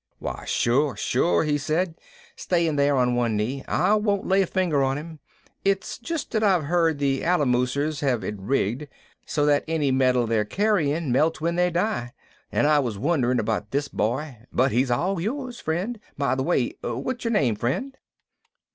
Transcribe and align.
"Why 0.17 0.45
sure, 0.47 0.95
sure," 0.95 1.43
he 1.43 1.59
said, 1.59 1.93
staying 2.35 2.75
there 2.75 2.97
on 2.97 3.13
one 3.13 3.37
knee. 3.37 3.63
"I 3.67 3.93
won't 3.93 4.25
lay 4.25 4.41
a 4.41 4.47
finger 4.47 4.81
on 4.81 4.97
him. 4.97 5.19
It's 5.63 5.99
just 5.99 6.31
that 6.31 6.43
I've 6.43 6.63
heard 6.63 6.97
the 6.97 7.21
Alamosers 7.23 7.99
have 7.99 8.23
it 8.23 8.33
rigged 8.39 8.87
so 9.27 9.45
that 9.45 9.63
any 9.67 9.91
metal 9.91 10.25
they're 10.25 10.43
carrying 10.43 11.11
melts 11.11 11.39
when 11.39 11.55
they 11.55 11.69
die, 11.69 12.13
and 12.51 12.65
I 12.65 12.79
was 12.79 12.97
wondering 12.97 13.39
about 13.39 13.69
this 13.69 13.89
boy. 13.89 14.37
But 14.51 14.71
he's 14.71 14.89
all 14.89 15.21
yours, 15.21 15.59
friend. 15.59 15.99
By 16.17 16.33
the 16.33 16.41
way, 16.41 16.73
what's 16.81 17.23
your 17.23 17.33
name, 17.33 17.55
friend?" 17.55 17.95